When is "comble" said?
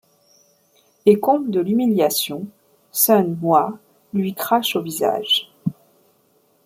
1.19-1.51